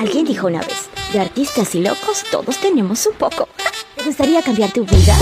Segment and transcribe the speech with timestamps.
[0.00, 3.50] Alguien dijo una vez, de artistas y locos todos tenemos un poco.
[3.94, 5.14] ¿Te gustaría cambiar tu vida?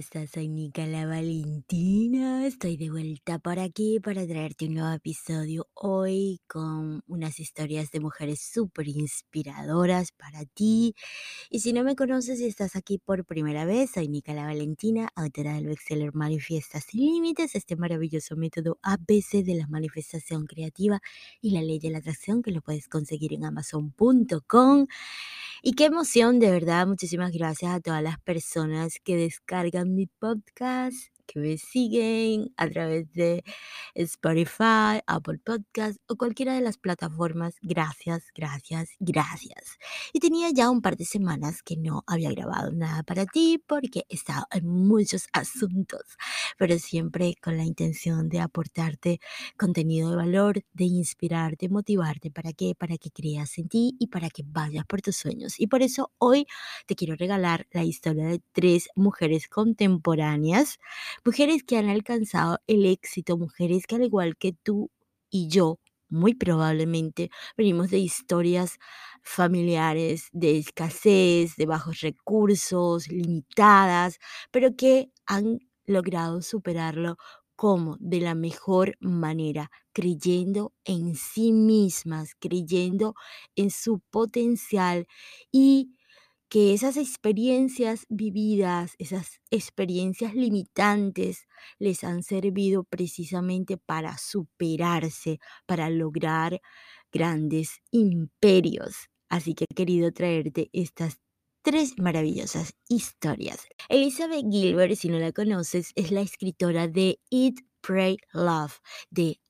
[0.00, 0.30] Estás?
[0.30, 2.46] Soy Nica la Valentina.
[2.46, 8.00] Estoy de vuelta por aquí para traerte un nuevo episodio hoy con unas historias de
[8.00, 10.94] mujeres súper inspiradoras para ti.
[11.50, 15.10] Y si no me conoces y estás aquí por primera vez, soy Nica la Valentina,
[15.16, 21.00] autora del bestseller Manifiesta sin Límites, este maravilloso método ABC de la manifestación creativa
[21.42, 24.86] y la ley de la atracción que lo puedes conseguir en amazon.com.
[25.62, 26.86] Y qué emoción, de verdad.
[26.86, 33.12] Muchísimas gracias a todas las personas que descargan mi podcast que me siguen a través
[33.12, 33.44] de
[33.94, 37.54] Spotify, Apple Podcast o cualquiera de las plataformas.
[37.62, 39.78] Gracias, gracias, gracias.
[40.12, 44.06] Y tenía ya un par de semanas que no había grabado nada para ti porque
[44.08, 46.02] estaba en muchos asuntos,
[46.58, 49.20] pero siempre con la intención de aportarte
[49.56, 52.32] contenido de valor, de inspirarte, motivarte.
[52.32, 52.74] ¿Para qué?
[52.76, 55.60] Para que creas en ti y para que vayas por tus sueños.
[55.60, 56.46] Y por eso hoy
[56.86, 60.78] te quiero regalar la historia de tres mujeres contemporáneas
[61.24, 64.90] Mujeres que han alcanzado el éxito, mujeres que al igual que tú
[65.30, 65.78] y yo,
[66.08, 68.78] muy probablemente venimos de historias
[69.22, 74.18] familiares de escasez, de bajos recursos, limitadas,
[74.50, 77.16] pero que han logrado superarlo
[77.54, 83.14] como de la mejor manera, creyendo en sí mismas, creyendo
[83.56, 85.06] en su potencial
[85.52, 85.90] y
[86.50, 91.46] que esas experiencias vividas, esas experiencias limitantes,
[91.78, 96.60] les han servido precisamente para superarse, para lograr
[97.12, 99.08] grandes imperios.
[99.28, 101.20] Así que he querido traerte estas
[101.62, 103.68] tres maravillosas historias.
[103.88, 108.80] Elizabeth Gilbert, si no la conoces, es la escritora de Eat, Pray, Love,
[109.10, 109.40] de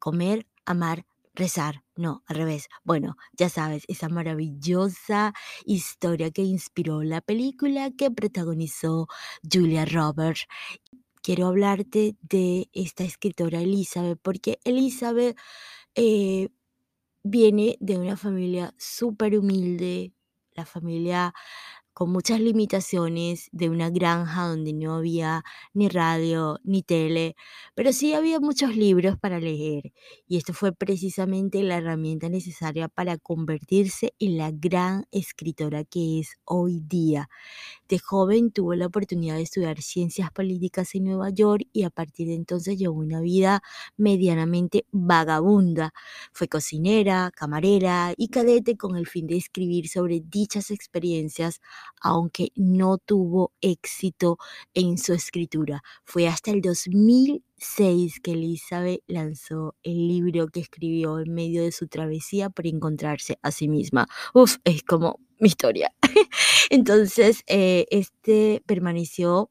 [0.00, 2.68] comer, amar, rezar, no, al revés.
[2.84, 5.32] Bueno, ya sabes, esa maravillosa
[5.64, 9.06] historia que inspiró la película que protagonizó
[9.50, 10.46] Julia Roberts.
[11.22, 15.36] Quiero hablarte de esta escritora Elizabeth, porque Elizabeth
[15.94, 16.48] eh,
[17.22, 20.12] viene de una familia súper humilde,
[20.54, 21.34] la familia
[21.92, 25.42] con muchas limitaciones de una granja donde no había
[25.74, 27.36] ni radio ni tele,
[27.74, 29.92] pero sí había muchos libros para leer
[30.26, 36.36] y esto fue precisamente la herramienta necesaria para convertirse en la gran escritora que es
[36.44, 37.28] hoy día.
[37.90, 42.28] De joven tuvo la oportunidad de estudiar ciencias políticas en Nueva York y a partir
[42.28, 43.64] de entonces llevó una vida
[43.96, 45.92] medianamente vagabunda.
[46.32, 51.60] Fue cocinera, camarera y cadete con el fin de escribir sobre dichas experiencias
[52.00, 54.38] aunque no tuvo éxito
[54.72, 55.82] en su escritura.
[56.04, 56.60] Fue hasta el
[57.60, 63.38] 2006 que Elizabeth lanzó el libro que escribió en medio de su travesía por encontrarse
[63.42, 64.08] a sí misma.
[64.34, 65.92] Uf, es como mi historia.
[66.70, 69.50] Entonces, eh, este permaneció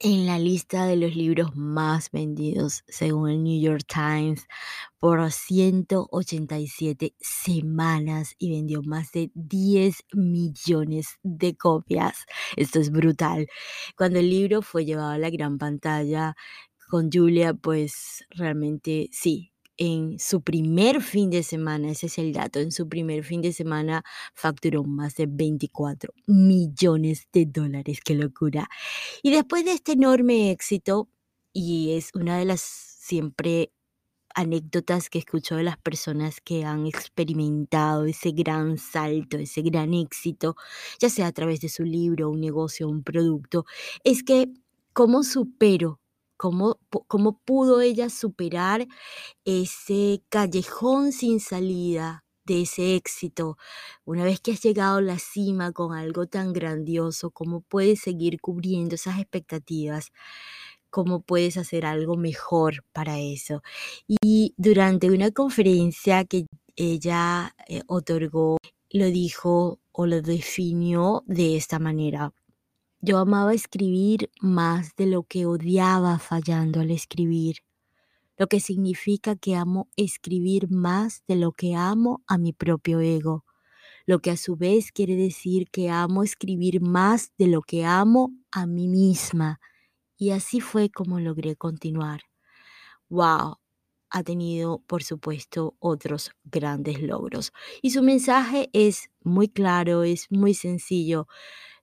[0.00, 4.46] en la lista de los libros más vendidos según el New York Times
[5.00, 12.26] por 187 semanas y vendió más de 10 millones de copias.
[12.56, 13.48] Esto es brutal.
[13.96, 16.36] Cuando el libro fue llevado a la gran pantalla
[16.88, 22.58] con Julia, pues realmente sí, en su primer fin de semana, ese es el dato,
[22.58, 24.02] en su primer fin de semana
[24.34, 28.68] facturó más de 24 millones de dólares, qué locura.
[29.22, 31.08] Y después de este enorme éxito,
[31.52, 33.72] y es una de las siempre
[34.34, 40.56] anécdotas que escucho de las personas que han experimentado ese gran salto, ese gran éxito,
[41.00, 43.64] ya sea a través de su libro, un negocio, un producto,
[44.04, 44.48] es que
[44.92, 46.00] cómo supero
[46.38, 48.86] cómo, cómo pudo ella superar
[49.44, 53.58] ese callejón sin salida de ese éxito.
[54.06, 58.40] Una vez que has llegado a la cima con algo tan grandioso, ¿cómo puedes seguir
[58.40, 60.12] cubriendo esas expectativas?
[60.90, 63.62] ¿Cómo puedes hacer algo mejor para eso?
[64.08, 66.46] Y durante una conferencia que
[66.76, 68.56] ella eh, otorgó,
[68.90, 72.32] lo dijo o lo definió de esta manera.
[73.00, 77.58] Yo amaba escribir más de lo que odiaba fallando al escribir.
[78.38, 83.44] lo que significa que amo escribir más de lo que amo a mi propio ego,
[84.06, 88.32] lo que a su vez quiere decir que amo escribir más de lo que amo
[88.52, 89.60] a mí misma.
[90.18, 92.22] Y así fue como logré continuar.
[93.08, 93.56] ¡Wow!
[94.10, 97.52] Ha tenido, por supuesto, otros grandes logros.
[97.82, 101.26] Y su mensaje es muy claro, es muy sencillo.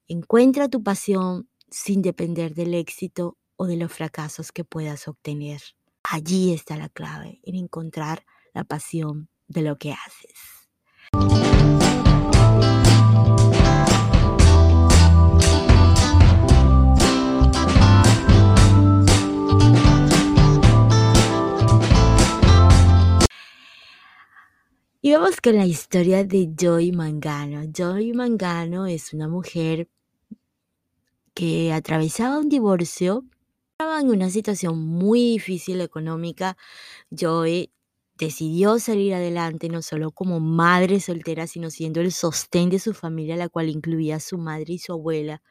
[0.08, 5.62] Encuentra tu pasión sin depender del éxito o de los fracasos que puedas obtener.
[6.04, 8.24] Allí está la clave, en encontrar
[8.54, 10.70] la pasión de lo que haces.
[25.02, 27.64] Y vamos con la historia de Joy Mangano.
[27.72, 29.88] Joy Mangano es una mujer
[31.36, 33.26] que atravesaba un divorcio,
[33.74, 36.58] estaba en una situación muy difícil económica.
[37.12, 37.72] Joy
[38.18, 43.38] decidió salir adelante no solo como madre soltera, sino siendo el sostén de su familia,
[43.38, 45.42] la cual incluía a su madre y su abuela.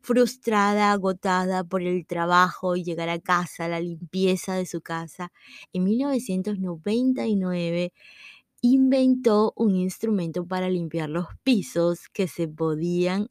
[0.00, 5.32] Frustrada, agotada por el trabajo y llegar a casa, la limpieza de su casa,
[5.72, 7.92] en 1999
[8.62, 13.28] inventó un instrumento para limpiar los pisos que se podían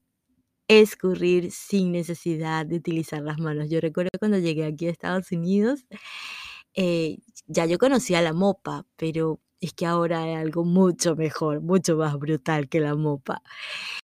[0.67, 3.69] escurrir sin necesidad de utilizar las manos.
[3.69, 5.85] Yo recuerdo cuando llegué aquí a Estados Unidos,
[6.75, 11.97] eh, ya yo conocía la mopa, pero es que ahora hay algo mucho mejor, mucho
[11.97, 13.41] más brutal que la mopa.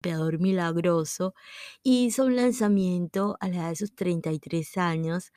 [0.02, 1.36] Peador milagroso
[1.84, 5.32] hizo un lanzamiento a la edad de sus 33 años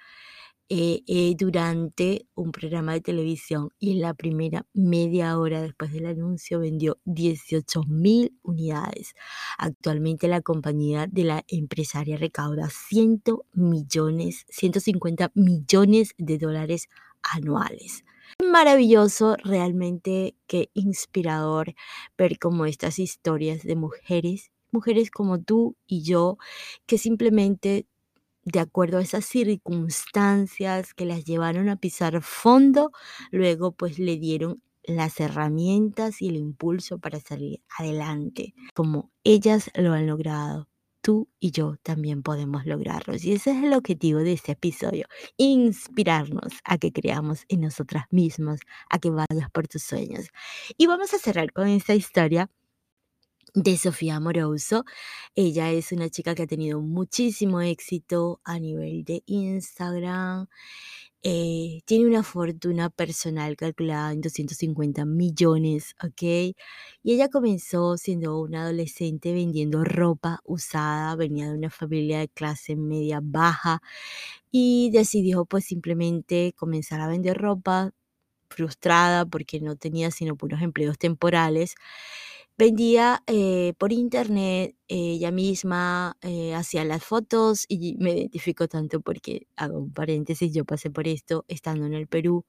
[0.68, 6.06] eh, eh, durante un programa de televisión y en la primera media hora después del
[6.06, 9.14] anuncio vendió 18 mil unidades.
[9.58, 13.22] Actualmente la compañía de la empresaria recauda 100
[13.52, 16.88] millones, 150 millones de dólares
[17.22, 18.04] anuales.
[18.44, 21.74] Maravilloso, realmente qué inspirador
[22.18, 26.38] ver como estas historias de mujeres, mujeres como tú y yo,
[26.86, 27.86] que simplemente
[28.46, 32.92] de acuerdo a esas circunstancias que las llevaron a pisar fondo,
[33.32, 39.92] luego pues le dieron las herramientas y el impulso para salir adelante, como ellas lo
[39.94, 40.68] han logrado.
[41.02, 43.14] Tú y yo también podemos lograrlo.
[43.14, 45.06] Y ese es el objetivo de este episodio,
[45.36, 48.60] inspirarnos a que creamos en nosotras mismas,
[48.90, 50.28] a que vayas por tus sueños.
[50.76, 52.48] Y vamos a cerrar con esta historia
[53.56, 54.84] de Sofía Amoroso.
[55.34, 60.46] Ella es una chica que ha tenido muchísimo éxito a nivel de Instagram.
[61.22, 66.22] Eh, tiene una fortuna personal calculada en 250 millones, ¿ok?
[66.22, 66.54] Y
[67.04, 73.20] ella comenzó siendo una adolescente vendiendo ropa usada, venía de una familia de clase media
[73.22, 73.80] baja
[74.52, 77.92] y decidió pues simplemente comenzar a vender ropa
[78.50, 81.74] frustrada porque no tenía sino puros empleos temporales
[82.58, 89.46] Vendía eh, por internet, ella misma eh, hacía las fotos y me identifico tanto porque,
[89.56, 92.46] hago un paréntesis, yo pasé por esto estando en el Perú,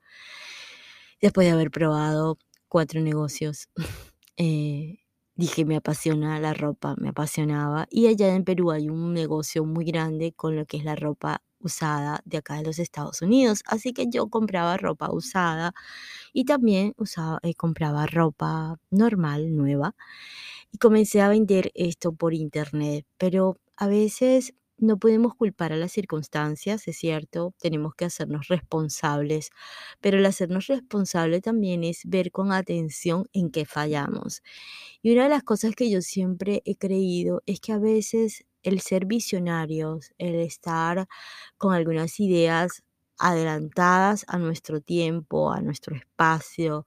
[1.21, 2.37] después de haber probado
[2.67, 3.69] cuatro negocios.
[4.39, 4.99] Eh,
[5.37, 7.87] dije, me apasiona la ropa, me apasionaba.
[7.91, 11.41] Y allá en Perú hay un negocio muy grande con lo que es la ropa
[11.59, 13.61] usada de acá de los Estados Unidos.
[13.67, 15.73] Así que yo compraba ropa usada
[16.33, 19.95] y también usaba, eh, compraba ropa normal, nueva.
[20.71, 23.05] Y comencé a vender esto por internet.
[23.17, 29.49] Pero a veces no podemos culpar a las circunstancias, es cierto, tenemos que hacernos responsables,
[30.01, 34.41] pero el hacernos responsable también es ver con atención en qué fallamos.
[35.01, 38.81] Y una de las cosas que yo siempre he creído es que a veces el
[38.81, 41.07] ser visionarios, el estar
[41.57, 42.83] con algunas ideas
[43.19, 46.85] adelantadas a nuestro tiempo, a nuestro espacio,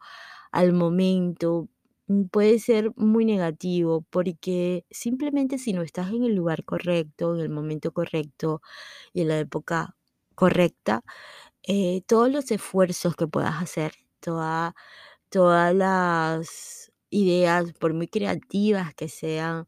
[0.53, 1.69] al momento,
[2.11, 7.43] mm, puede ser muy negativo porque simplemente si no estás en el lugar correcto, en
[7.43, 8.63] el momento correcto
[9.15, 9.97] y en la época
[10.37, 11.05] correcta,
[11.65, 14.75] eh, todos los esfuerzos que puedas hacer, toda,
[15.31, 19.67] todas las ideas, por muy creativas que sean,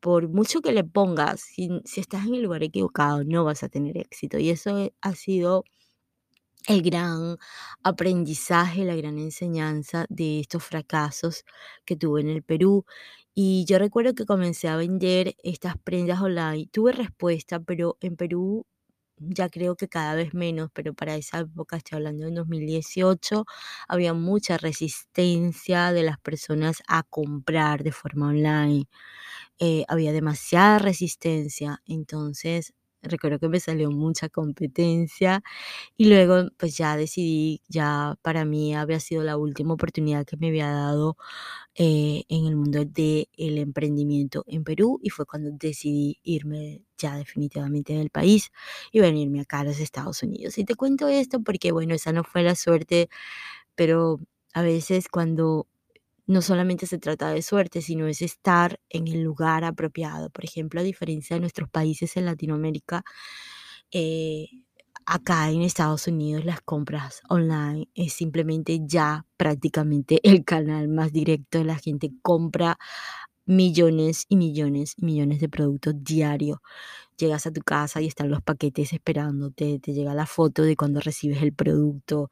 [0.00, 3.68] por mucho que le pongas, si, si estás en el lugar equivocado, no vas a
[3.70, 4.38] tener éxito.
[4.38, 5.64] Y eso ha sido
[6.68, 7.36] el gran
[7.82, 11.44] aprendizaje, la gran enseñanza de estos fracasos
[11.84, 12.84] que tuve en el Perú.
[13.34, 16.68] Y yo recuerdo que comencé a vender estas prendas online.
[16.72, 18.66] Tuve respuesta, pero en Perú
[19.18, 23.44] ya creo que cada vez menos, pero para esa época, estoy hablando de 2018,
[23.88, 28.86] había mucha resistencia de las personas a comprar de forma online.
[29.58, 32.74] Eh, había demasiada resistencia, entonces
[33.10, 35.42] recuerdo que me salió mucha competencia
[35.96, 40.48] y luego pues ya decidí, ya para mí había sido la última oportunidad que me
[40.48, 41.16] había dado
[41.76, 47.94] eh, en el mundo del emprendimiento en Perú y fue cuando decidí irme ya definitivamente
[47.94, 48.50] del país
[48.92, 50.58] y venirme acá a los Estados Unidos.
[50.58, 53.08] Y te cuento esto porque bueno, esa no fue la suerte,
[53.74, 54.20] pero
[54.54, 55.66] a veces cuando
[56.26, 60.30] no solamente se trata de suerte, sino es estar en el lugar apropiado.
[60.30, 63.04] Por ejemplo, a diferencia de nuestros países en Latinoamérica,
[63.92, 64.48] eh,
[65.06, 71.62] acá en Estados Unidos las compras online es simplemente ya prácticamente el canal más directo.
[71.64, 72.78] La gente compra
[73.46, 76.58] millones y millones y millones de productos diarios.
[77.18, 81.00] Llegas a tu casa y están los paquetes esperándote, te llega la foto de cuando
[81.00, 82.30] recibes el producto.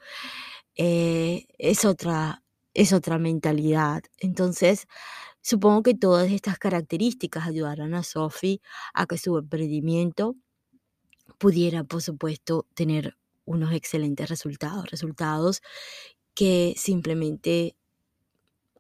[0.77, 2.42] Eh, es otra
[2.75, 4.03] es otra mentalidad.
[4.19, 4.87] Entonces,
[5.43, 8.61] supongo que todas estas características ayudarán a Sophie
[8.95, 10.37] a que su emprendimiento
[11.39, 15.61] pudiera, por supuesto, tener unos excelentes resultados, resultados
[16.35, 17.77] que simplemente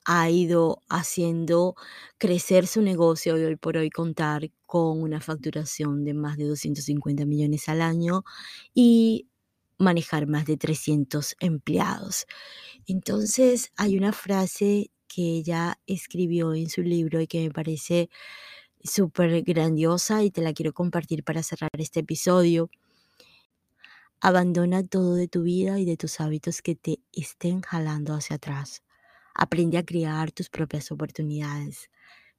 [0.04, 1.76] ha ido haciendo
[2.18, 7.24] crecer su negocio y hoy por hoy contar con una facturación de más de 250
[7.24, 8.24] millones al año
[8.74, 9.28] y
[9.82, 12.26] manejar más de 300 empleados.
[12.86, 18.08] Entonces hay una frase que ella escribió en su libro y que me parece
[18.82, 22.70] súper grandiosa y te la quiero compartir para cerrar este episodio.
[24.20, 28.82] Abandona todo de tu vida y de tus hábitos que te estén jalando hacia atrás.
[29.34, 31.90] Aprende a crear tus propias oportunidades.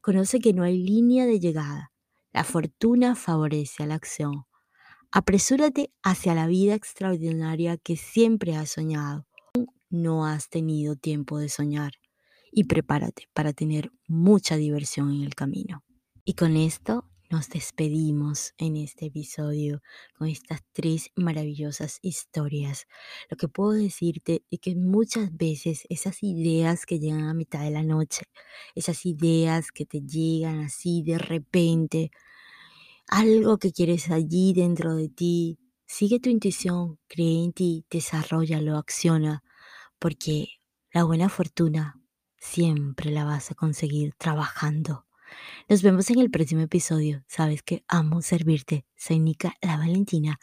[0.01, 1.91] Conoce que no hay línea de llegada.
[2.31, 4.45] La fortuna favorece a la acción.
[5.15, 9.27] Apresúrate hacia la vida extraordinaria que siempre has soñado.
[9.91, 11.93] No has tenido tiempo de soñar
[12.51, 15.83] y prepárate para tener mucha diversión en el camino.
[16.25, 19.83] Y con esto nos despedimos en este episodio
[20.17, 22.87] con estas tres maravillosas historias.
[23.29, 27.69] Lo que puedo decirte es que muchas veces esas ideas que llegan a mitad de
[27.69, 28.23] la noche,
[28.73, 32.09] esas ideas que te llegan así de repente,
[33.07, 35.59] algo que quieres allí dentro de ti.
[35.85, 39.43] Sigue tu intuición, cree en ti, desarrollalo, acciona,
[39.99, 40.47] porque
[40.91, 41.99] la buena fortuna
[42.37, 45.05] siempre la vas a conseguir trabajando.
[45.69, 47.23] Nos vemos en el próximo episodio.
[47.27, 48.85] Sabes que amo servirte.
[48.95, 49.19] Soy
[49.61, 50.39] la Valentina.